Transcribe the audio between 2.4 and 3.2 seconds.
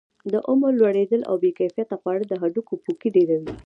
هډوکو پوکي